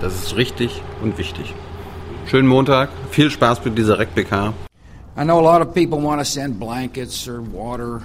Das 0.00 0.14
ist 0.14 0.36
richtig 0.36 0.82
und 1.02 1.16
wichtig. 1.16 1.54
Schönen 2.26 2.48
Montag, 2.48 2.90
viel 3.10 3.30
Spaß 3.30 3.64
mit 3.64 3.78
dieser 3.78 3.98
RecPK. 3.98 4.52
I 5.18 5.24
know 5.24 5.38
a 5.38 5.40
lot 5.40 5.66
of 5.66 5.72
people 5.72 5.98
want 5.98 6.20
to 6.20 6.24
send 6.24 6.58
blankets 6.58 7.26
or 7.26 7.40
water. 7.40 8.02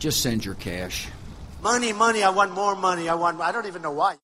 Just 0.00 0.20
send 0.22 0.44
your 0.44 0.56
cash. 0.56 1.08
Money, 1.62 1.92
money, 1.92 2.24
I 2.24 2.30
want 2.30 2.52
more 2.52 2.74
money. 2.74 3.08
I 3.08 3.14
want 3.14 3.40
I 3.40 3.52
don't 3.52 3.66
even 3.66 3.82
know 3.82 3.92
why. 3.92 4.23